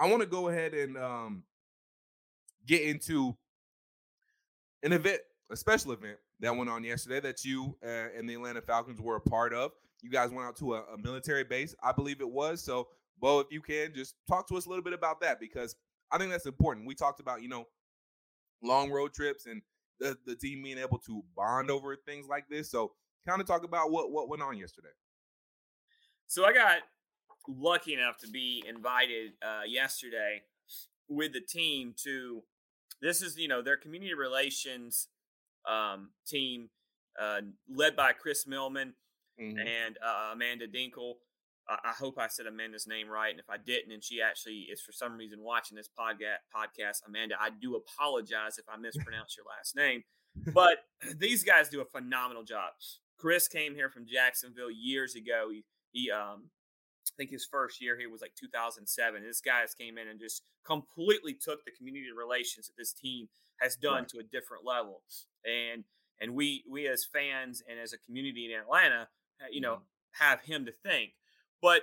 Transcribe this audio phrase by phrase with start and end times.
[0.00, 1.42] I want to go ahead and um,
[2.66, 3.36] get into
[4.82, 5.20] an event,
[5.50, 9.16] a special event that went on yesterday that you uh, and the Atlanta Falcons were
[9.16, 9.72] a part of.
[10.02, 12.62] You guys went out to a, a military base, I believe it was.
[12.62, 12.88] So,
[13.20, 15.76] Beau, if you can, just talk to us a little bit about that because
[16.10, 16.86] I think that's important.
[16.86, 17.66] We talked about, you know,
[18.62, 19.60] long road trips and
[19.98, 22.70] the, the team being able to bond over things like this.
[22.70, 22.92] So,
[23.26, 24.88] kind of talk about what what went on yesterday.
[26.26, 26.78] So I got
[27.48, 30.42] lucky enough to be invited uh, yesterday
[31.08, 32.42] with the team to.
[33.02, 35.08] This is you know their community relations
[35.68, 36.68] um, team
[37.20, 38.94] uh, led by Chris Millman
[39.40, 39.58] Mhm.
[39.58, 41.14] and uh, Amanda Dinkle.
[41.66, 44.66] I, I hope I said Amanda's name right, and if I didn't, and she actually
[44.70, 49.36] is for some reason watching this podcast, podcast Amanda, I do apologize if I mispronounce
[49.36, 50.02] your last name.
[50.52, 50.78] But
[51.18, 52.72] these guys do a phenomenal job.
[53.16, 55.48] Chris came here from Jacksonville years ago.
[55.50, 56.50] He, he um,
[57.08, 59.22] I think his first year here was like 2007.
[59.22, 63.28] This guys came in and just completely took the community relations that this team
[63.60, 64.08] has done Right.
[64.08, 65.02] to a different level.
[65.44, 65.84] And
[66.20, 69.08] and we we as fans and as a community in Atlanta,
[69.50, 71.12] you know, have him to thank.
[71.62, 71.82] But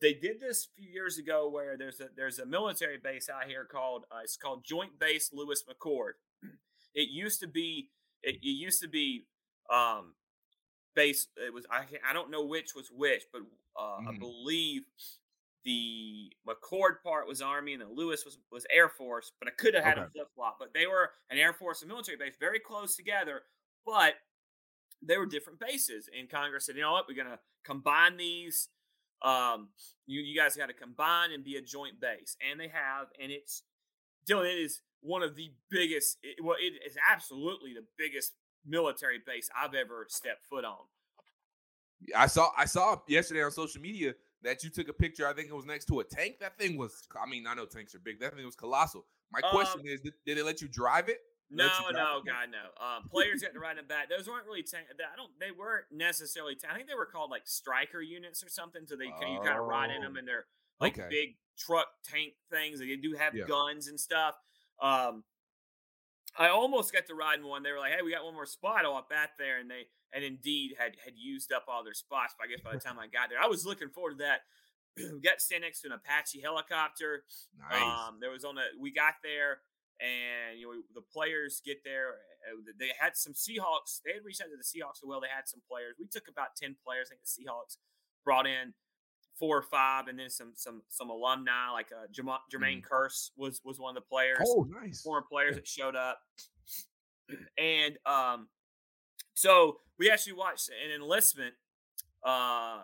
[0.00, 3.44] they did this a few years ago where there's a there's a military base out
[3.46, 6.12] here called uh, it's called Joint Base Lewis McChord.
[6.94, 7.90] It used to be
[8.22, 9.26] it, it used to be
[9.70, 10.14] um
[10.96, 13.42] base it was I I don't know which was which, but
[13.78, 14.18] uh, I Mhm.
[14.18, 14.82] believe
[15.64, 19.74] the McChord part was Army and the Lewis was was Air Force, but I could
[19.74, 20.58] have had a flip flop.
[20.58, 23.42] But they were an Air Force and military base, very close together,
[23.84, 24.14] but
[25.02, 26.08] they were different bases.
[26.16, 28.68] And Congress said, you know what, we're gonna combine these.
[29.22, 29.70] Um,
[30.06, 33.32] you you guys got to combine and be a joint base, and they have, and
[33.32, 33.62] it's
[34.28, 34.52] Dylan.
[34.52, 36.18] It is one of the biggest.
[36.22, 38.34] It, well, it is absolutely the biggest
[38.66, 40.78] military base I've ever stepped foot on.
[42.14, 45.26] I saw I saw yesterday on social media that you took a picture.
[45.26, 46.38] I think it was next to a tank.
[46.40, 47.06] That thing was.
[47.20, 48.20] I mean, I know tanks are big.
[48.20, 49.06] That thing was colossal.
[49.32, 51.18] My question Um, is, did, did they let you drive it?
[51.50, 52.26] No, drive no, it?
[52.26, 52.84] God, no.
[52.84, 54.08] Um, players getting to ride in back.
[54.10, 54.86] Those weren't really tank.
[54.90, 55.30] I don't.
[55.40, 56.54] They weren't necessarily.
[56.54, 56.72] Tank.
[56.72, 58.82] I think they were called like Stryker units or something.
[58.86, 60.46] So they you kind of ride in them, Oh, and they're
[60.80, 61.08] like okay.
[61.08, 62.78] big truck tank things.
[62.80, 63.46] They do have Yeah.
[63.46, 64.34] guns and stuff.
[64.82, 65.24] Um,
[66.38, 67.62] I almost got to ride in one.
[67.62, 70.24] They were like, "Hey, we got one more spot up back there," and they and
[70.24, 72.34] indeed had had used up all their spots.
[72.38, 74.40] But I guess by the time I got there, I was looking forward to that.
[74.96, 77.24] we got to stand next to an Apache helicopter.
[77.70, 77.82] Nice.
[77.82, 79.60] Um, there was on a we got there,
[80.00, 82.14] and you know the players get there.
[82.52, 84.00] uh, They had some Seahawks.
[84.04, 85.20] They had reached out to the Seahawks as well.
[85.20, 85.96] They had some players.
[85.98, 87.08] We took about ten players.
[87.10, 87.76] I think the Seahawks
[88.24, 88.74] brought in
[89.38, 93.78] four or five, and then some some some alumni like uh, Jermaine Kearse was was
[93.78, 94.38] one of the players.
[94.40, 94.44] Mm.
[94.46, 95.02] oh, nice.
[95.02, 96.20] Former players that showed up,
[97.58, 98.48] and um,
[99.34, 101.54] so we actually watched an enlistment
[102.22, 102.80] uh,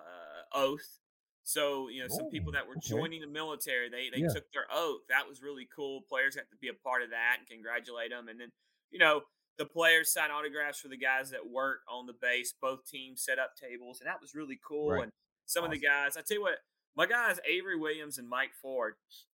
[0.55, 0.99] oath
[1.45, 2.89] So you know, some people Oh, that were okay.
[2.89, 4.33] joining the military, they they Yeah.
[4.33, 5.01] took their oath.
[5.09, 6.03] That was really cool.
[6.03, 8.29] Players got to be a part of that and congratulate them.
[8.29, 8.53] And then
[8.91, 9.23] you know,
[9.59, 12.53] the players signed autographs for the guys that work on the base.
[12.61, 14.93] Both teams set up tables, and that was really cool.
[14.93, 15.03] Right.
[15.05, 15.13] And
[15.47, 16.59] some of the guys, I tell you what,
[16.97, 18.95] my guys Avery Williams and Mike Ford.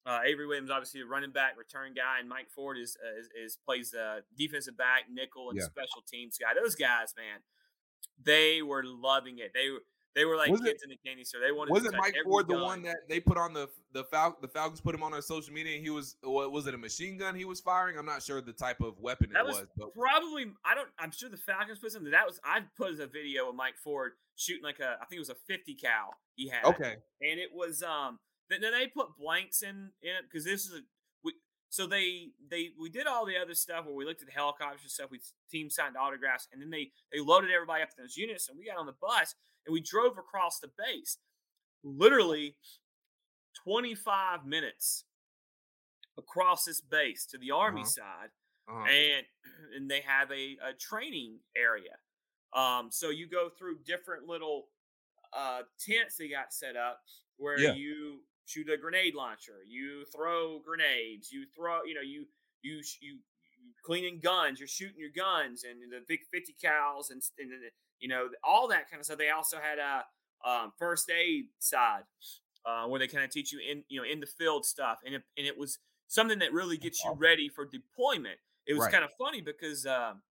[0.06, 3.28] Uh, Avery Williams, obviously a running back, return guy, and Mike Ford is uh, is,
[3.54, 5.64] is plays uh, defensive back, nickel, and Yeah.
[5.64, 6.52] special teams guy.
[6.54, 7.40] Those guys, man,
[8.22, 9.52] they were loving it.
[9.54, 9.80] They were
[10.14, 11.40] they were like Was it- kids in a candy store.
[11.40, 11.72] They wanted.
[11.72, 12.62] Wasn't touch Mike Ford the gun.
[12.62, 15.52] one that they put on the the Fal- the Falcons put him on their social
[15.52, 17.98] media and he was what was it a machine gun he was firing?
[17.98, 20.88] I'm not sure the type of weapon That it was was, probably I don't.
[20.98, 22.10] I'm sure the Falcons put something.
[22.12, 25.20] That was I put a video of Mike Ford shooting like a I think it
[25.20, 26.64] was a 50 cal he had.
[26.64, 26.96] okay.
[27.20, 28.18] and it was um
[28.50, 30.80] then they put blanks in in it because this is a
[31.74, 34.82] so they they we did all the other stuff where we looked at the helicopters
[34.82, 38.16] and stuff we team signed autographs and then they they loaded everybody up in those
[38.16, 39.34] units and we got on the bus
[39.66, 41.18] and we drove across the base
[41.82, 42.56] literally
[43.64, 45.04] 25 minutes
[46.18, 47.90] across this base to the army Uh-huh.
[47.90, 48.30] side
[48.68, 48.86] Uh-huh.
[48.88, 49.26] and
[49.76, 51.96] and they have a, a training area.
[52.52, 54.68] Um, so you go through different little
[55.32, 57.00] uh, tents they got set up
[57.36, 57.72] where Yeah.
[57.74, 62.26] you shoot a grenade launcher, you throw grenades, you throw, you know, you
[62.62, 63.14] you you,
[63.60, 67.50] you cleaning guns, you're shooting your guns and the big fifty cals and, and
[68.00, 69.18] you know all that kind of stuff.
[69.18, 70.04] They also had a
[70.48, 72.02] um, first aid side
[72.66, 75.14] uh, where they kind of teach you in you know in the field stuff, and
[75.14, 78.38] it, and it was something that really gets you ready for deployment.
[78.66, 78.92] It was Right.
[78.92, 80.22] kind of funny because um,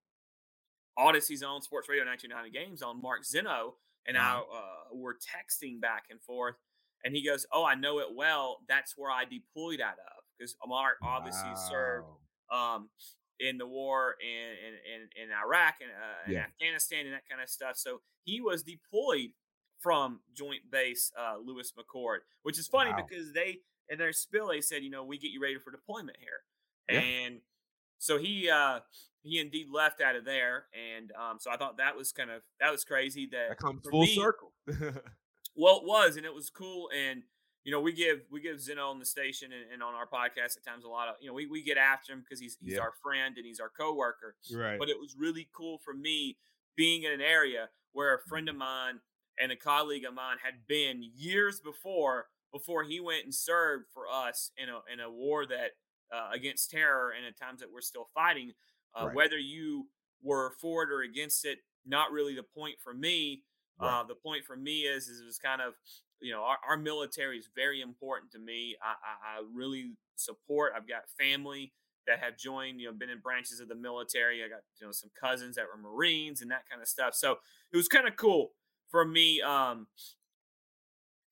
[0.97, 3.75] Audacy's on Sports Radio 1990 Games on Mark Zeno
[4.05, 4.57] and I Uh-huh.
[4.57, 6.55] uh, were texting back and forth,
[7.03, 8.59] and he goes, "Oh, I know it well.
[8.67, 12.07] That's where I deployed out of because Mark obviously served
[12.51, 12.89] um,
[13.39, 16.45] in the war in in, in, Iraq and, uh, Yeah.
[16.45, 17.77] Afghanistan and that kind of stuff.
[17.77, 19.31] So he was deployed
[19.79, 23.05] from Joint Base uh, Lewis McChord, which is funny Wow.
[23.07, 23.59] because they
[23.89, 26.39] in their spill they said, you know, we get you ready for deployment here,
[26.89, 26.99] Yeah.
[27.01, 27.41] and
[27.99, 28.79] so he uh,
[29.23, 32.41] he indeed left out of there, and um, so I thought that was kind of
[32.61, 34.53] that was crazy that That comes full me- circle.
[35.55, 36.89] well, it was, and it was cool.
[36.95, 37.23] And
[37.63, 40.57] you know, we give we give Zeno on the station and, and on our podcast
[40.57, 42.73] at times a lot of you know we we get after him because he's he's
[42.73, 42.79] Yeah.
[42.81, 44.35] our friend and he's our coworker.
[44.53, 44.77] right.
[44.79, 46.37] But it was really cool for me
[46.75, 48.55] being in an area where a friend Mm-hmm.
[48.55, 48.99] of mine
[49.39, 54.03] and a colleague of mine had been years before before he went and served for
[54.11, 55.71] us in a in a war that
[56.13, 58.51] uh, against terror and at times that we're still fighting.
[58.99, 59.15] Uh, Right.
[59.15, 59.87] Whether you
[60.21, 63.43] were for it or against it, not really the point for me.
[63.79, 64.01] Right.
[64.01, 65.73] Uh, the point for me is, is it was kind of,
[66.21, 68.75] you know, our, our military is very important to me.
[68.81, 70.73] I, I, I really support.
[70.75, 71.73] I've got family
[72.07, 74.43] that have joined, you know, been in branches of the military.
[74.43, 77.15] I got, you know, some cousins that were Marines and that kind of stuff.
[77.15, 77.37] So
[77.71, 78.51] it was kind of cool
[78.89, 79.87] for me, um,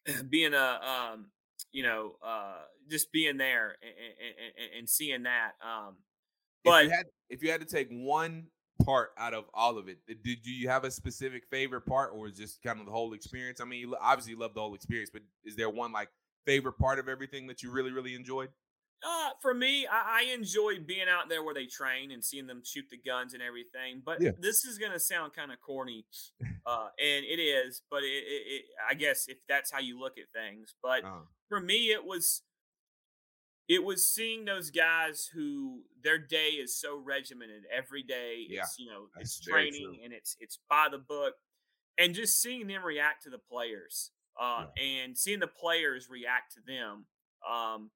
[0.30, 0.80] being a,
[1.14, 1.28] um,
[1.72, 3.94] you know, uh, just being there and,
[4.58, 5.52] and, and seeing that.
[5.64, 5.98] Um,
[6.64, 8.48] but if you had if you had to take one
[8.84, 12.30] part out of all of it, did did you have a specific favorite part, or
[12.30, 13.62] just kind of the whole experience?
[13.62, 16.10] I mean, you obviously you love the whole experience, but is there one like
[16.46, 18.50] favorite part of everything that you really really enjoyed?
[19.04, 22.62] Uh, for me, I, I enjoy being out there where they train and seeing them
[22.64, 24.02] shoot the guns and everything.
[24.06, 24.32] But Yeah.
[24.38, 26.06] this is gonna sound kind of corny,
[26.68, 27.82] uh, and it is.
[27.90, 30.76] But it, it, it, I guess if that's how you look at things.
[30.84, 32.44] But Uh, for me, it was,
[33.72, 38.46] it was seeing those guys who their day is so regimented every day.
[38.50, 41.36] Yeah, It's you know it's training and it's it's by the book,
[41.98, 46.60] and just seeing them react to the players, uh, and seeing the players react to
[46.68, 47.06] them.
[47.50, 47.92] Um,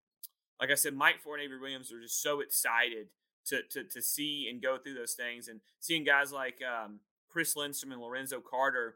[0.61, 3.07] like I said, Mike Ford and Avery Williams are just so excited
[3.47, 7.53] to to to see and go through those things, and seeing guys like um, Chris
[7.57, 8.95] Lindstrom and Lorenzo Carter.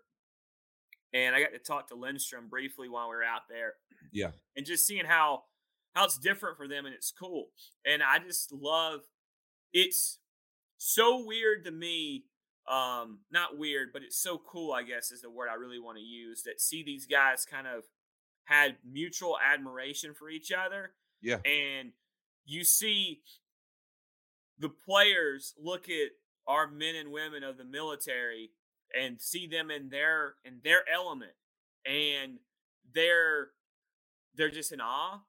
[1.12, 3.74] And I got to talk to Lindstrom briefly while we were out there,
[4.14, 5.44] yeah, and just seeing how
[6.00, 7.50] how it's different for them, and it's cool.
[7.86, 9.02] And I just love
[9.74, 10.20] it's
[10.78, 12.26] so weird to me.
[12.70, 14.72] Um, not weird, but it's so cool.
[14.72, 16.44] I guess is the word I really want to use.
[16.44, 17.84] That see these guys kind of
[18.46, 21.92] had mutual admiration for each other yeah, and
[22.46, 23.22] you see
[24.58, 26.12] the players look at
[26.48, 28.52] our men and women of the military
[29.00, 31.34] and see them in their in their element
[31.86, 32.40] and
[32.94, 33.50] they're
[34.36, 35.20] they're just in awe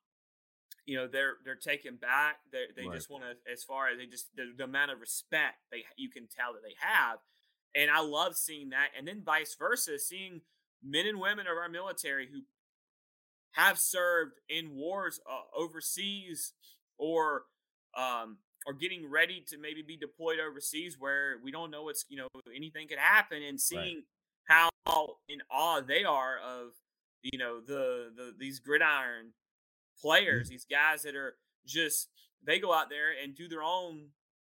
[0.91, 2.39] you know they're they're taken back.
[2.51, 2.97] They they Right.
[2.97, 6.11] just want to as far as they just the, the amount of respect they you
[6.11, 7.19] can tell that they have.
[7.77, 8.89] And i love seeing that.
[8.99, 10.41] And then vice versa seeing
[10.83, 12.41] men and women of our military who
[13.53, 16.55] have served in wars uh, overseas
[16.99, 17.45] or
[17.97, 22.17] um or getting ready to maybe be deployed overseas where we don't know what's you
[22.17, 24.03] know anything could happen and seeing
[24.45, 24.69] how
[25.29, 26.71] in awe they are of
[27.23, 29.33] you know the the these gridiron
[30.01, 32.09] players, these guys that are just
[32.45, 34.09] they go out there and do their own,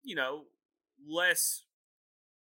[0.03, 0.45] you know,
[1.09, 1.65] less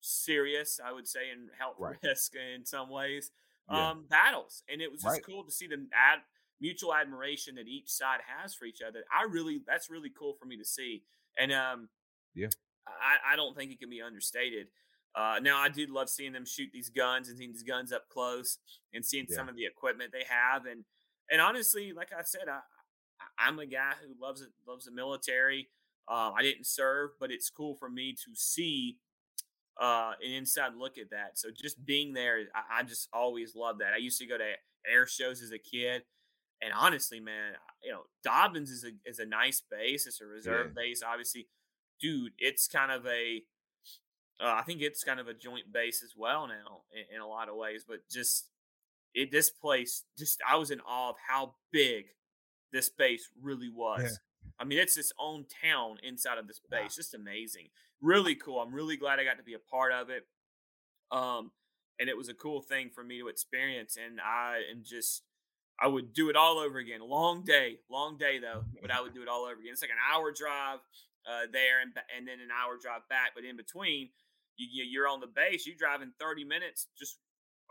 [0.02, 1.98] serious, I would say, and health Right.
[2.04, 3.32] risk in some ways,
[3.70, 3.90] Yeah.
[3.92, 4.64] um, battles.
[4.70, 5.24] And it was just Right.
[5.26, 6.20] cool to see the ad,
[6.60, 9.04] mutual admiration that each side has for each other.
[9.14, 11.04] I really, that's really cool for me to see.
[11.38, 11.90] And um,
[12.34, 12.48] Yeah.
[12.88, 14.68] I, I don't think it can be understated.
[15.16, 18.10] Uh, now I do love seeing them shoot these guns and seeing these guns up
[18.10, 18.58] close
[18.94, 19.36] and seeing Yeah.
[19.38, 20.66] some of the equipment they have.
[20.66, 20.86] And
[21.32, 22.62] and honestly, like I said, I-
[23.38, 25.70] I'm a guy who loves it, loves the military.
[26.08, 28.98] Uh, I didn't serve, but it's cool for me to see
[29.80, 31.38] uh, an inside look at that.
[31.38, 33.94] So just being there, I, I just always love that.
[33.94, 34.54] I used to go to
[34.92, 36.04] air shows as a kid,
[36.62, 40.08] and honestly, man, you know, Dobbins is a is a nice base.
[40.08, 41.48] It's a reserve base, obviously.
[42.02, 43.44] Dude, it's kind of a
[44.42, 47.28] uh, I think it's kind of a joint base as well now in, in a
[47.28, 47.86] lot of ways.
[47.88, 48.48] But just
[49.14, 52.06] it, this place, just I was in awe of how big
[52.72, 54.20] this base really was.
[54.60, 56.96] I mean, it's its own town inside of this base.
[56.96, 57.68] Just amazing,
[58.02, 58.60] really cool.
[58.60, 60.28] I'm really glad I got to be a part of it.
[61.12, 61.52] Um,
[62.00, 65.24] and it was a cool thing for me to experience, and I am just.
[65.82, 67.00] I would do it all over again.
[67.00, 69.72] Long day, long day though, but I would do it all over again.
[69.72, 70.80] It's like an hour drive
[71.24, 73.32] uh, there and and then an hour drive back.
[73.34, 74.10] But in between,
[74.58, 75.66] you, you you're on the base.
[75.66, 77.20] You're driving thirty minutes just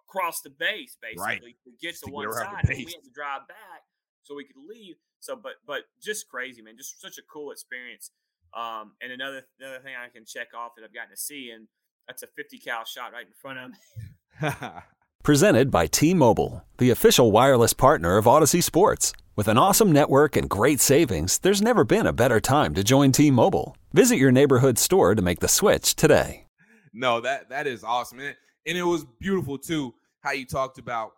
[0.09, 2.65] across the base, basically to get to to one side.
[2.65, 3.85] And we had to drive back
[4.23, 4.97] so we could leave.
[5.21, 6.77] So, but but just crazy, man.
[6.77, 8.11] Just such a cool experience.
[8.55, 11.67] Um, and another another thing I can check off that I've gotten to see, and
[12.07, 14.71] that's a 50 cal shot right in front of me.
[15.23, 19.13] Presented by T Mobile, the official wireless partner of Audacy Sports.
[19.37, 23.13] With an awesome network and great savings, there's never been a better time to join
[23.13, 23.77] T Mobile.
[23.93, 26.47] Visit your neighborhood store to make the switch today.
[26.93, 30.79] no, that that is awesome, and it, and it was beautiful too how you talked
[30.79, 31.13] about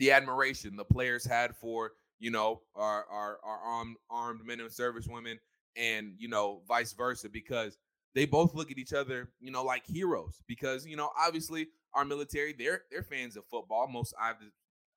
[0.00, 4.72] the admiration the players had for you know our our, our armed armed men and
[4.72, 5.38] service women,
[5.76, 7.78] and you know vice versa because
[8.14, 10.42] they both look at each other, you know, like heroes.
[10.48, 13.86] Because you know, obviously, our military they're they're fans of football.
[13.86, 14.32] Most I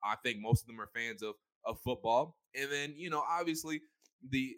[0.03, 3.81] I think most of them are fans of of football, and then you know, obviously
[4.29, 4.55] the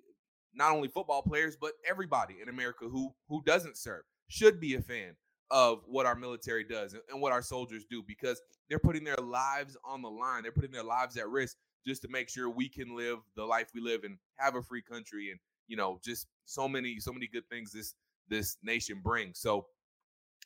[0.54, 4.82] not only football players but everybody in America who who doesn't serve should be a
[4.82, 5.16] fan
[5.52, 9.18] of what our military does and, and what our soldiers do because they're putting their
[9.18, 10.44] lives on the line.
[10.44, 13.70] They're putting their lives at risk just to make sure we can live the life
[13.74, 17.28] we live and have a free country and you know just so many so many
[17.28, 17.94] good things this
[18.28, 19.40] this nation brings.
[19.40, 19.68] So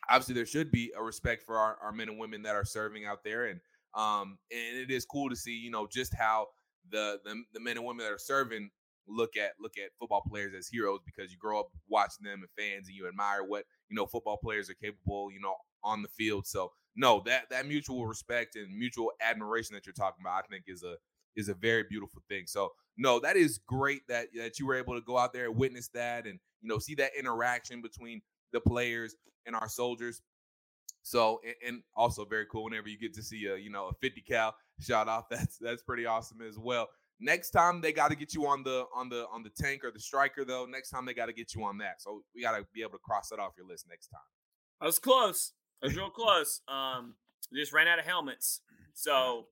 [0.10, 3.06] obviously there should be a respect for our, our men and women that are serving
[3.06, 3.60] out there and
[3.96, 6.48] um and it is cool to see you know just how
[6.91, 8.70] the the, the men and women that are serving
[9.10, 12.50] look at look at football players as heroes because you grow up watching them and
[12.58, 16.08] fans and you admire what you know football players are capable you know on the
[16.10, 16.46] field.
[16.48, 20.66] So no that that mutual respect and mutual admiration that you're talking about i think
[20.68, 20.96] is a
[21.36, 22.46] is a very beautiful thing.
[22.48, 25.56] So no that is great that that you were able to go out there and
[25.56, 30.22] witness that and you know see that interaction between the players and our soldiers.
[31.01, 34.22] So and, also very cool whenever you get to see a you know a 50
[34.22, 36.89] cal shot off that's that's pretty awesome as well
[37.20, 39.92] Next time they got to get you on the on the on the tank or
[39.92, 40.66] the Stryker though.
[40.66, 42.02] Next time they got to get you on that.
[42.02, 44.22] So we got to be able to cross that off your list next time.
[44.80, 45.52] I was close.
[45.84, 46.62] I was real close.
[46.68, 47.16] Um,
[47.54, 48.62] just ran out of helmets,
[48.94, 49.48] so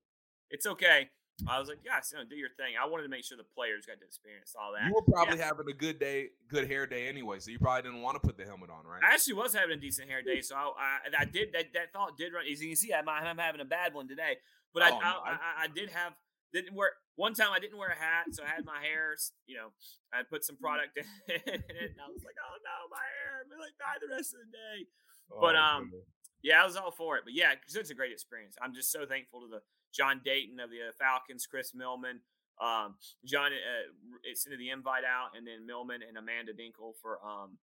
[0.50, 1.10] it's okay.
[1.48, 2.74] I was like, yes, you know, do your thing.
[2.82, 4.88] I wanted to make sure the players got to experience all that.
[4.88, 5.46] You were probably Yeah.
[5.46, 8.38] having a good day, good hair day anyway, so you probably didn't want to put
[8.38, 9.04] the helmet on, right?
[9.04, 11.66] I actually was having a decent hair day, so I, I, I did that.
[11.76, 12.46] That thought did run.
[12.52, 14.38] As you can see, I'm, I'm having a bad one today,
[14.74, 16.14] but I, Oh, I- I, I did have
[16.54, 17.50] didn't wear one time.
[17.54, 19.16] I didn't wear a hat, so I had my hair.
[19.46, 19.70] You know,
[20.14, 23.44] I put some product in it, and I was like, oh no, my hair.
[23.44, 24.88] I'm like die the rest of the day.
[25.30, 26.08] But Oh, um, goodness.
[26.42, 27.24] yeah, I was all for it.
[27.26, 28.56] But yeah, 'cause it's a great experience.
[28.62, 29.62] I'm just so thankful to the
[29.94, 32.22] John Dayton of the uh, Falcons, Chris Millman,
[32.62, 33.52] um, John.
[33.52, 33.92] Uh,
[34.24, 37.58] it's into the invite out, and then Millman and Amanda Dinkle for um,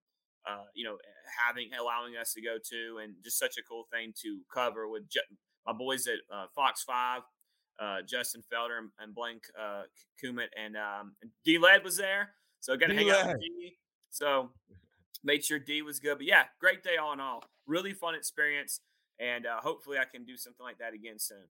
[0.47, 0.97] uh, you know,
[1.47, 5.09] having allowing us to go to, and just such a cool thing to cover with
[5.09, 5.25] Ju-
[5.65, 7.21] my boys at uh, Fox Five.
[7.79, 9.83] Uh, Justin Felder and, and Blank uh,
[10.23, 12.29] Kumet and um, D Led was there,
[12.61, 13.71] so got to hang out with D-Led.
[14.11, 14.51] So
[15.23, 16.17] made sure D was good.
[16.17, 17.43] But yeah, great day all in all.
[17.67, 18.79] Really fun experience,
[19.19, 21.43] and uh, hopefully I can do something like that again soon.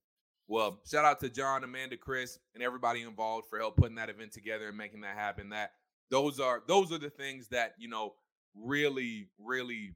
[0.48, 4.32] Well, shout out to John, Amanda, Chris, and everybody involved for help putting that event
[4.32, 5.50] together and making that happen.
[5.50, 5.72] That
[6.10, 8.13] those are those are the things that you know
[8.55, 9.94] really, really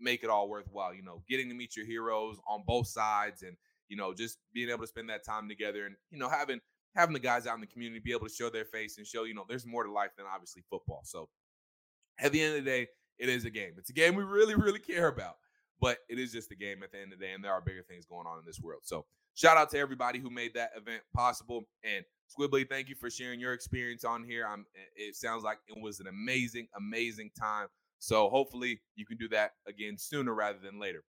[0.00, 0.94] make it all worthwhile.
[0.94, 3.56] You know, getting to meet your heroes on both sides, and
[3.90, 6.60] you know, just being able to spend that time together, and you know, having
[6.96, 9.24] having the guys out in the community be able to show their face and show
[9.24, 11.02] you know there's more to life than obviously football.
[11.04, 11.28] So
[12.18, 13.72] at the end of the day, it is a game.
[13.78, 15.36] It's a game we really, really care about.
[15.80, 17.60] but it is just a game at the end of the day, and there are
[17.62, 18.82] bigger things going on in this world.
[18.84, 21.64] So shout out to everybody who made that event possible.
[21.84, 24.46] And Squibbly, thank you for sharing your experience on here.
[24.46, 24.66] I'm
[24.96, 27.68] it sounds like it was an amazing, amazing time.
[27.98, 31.02] So hopefully you can do that again sooner rather than later.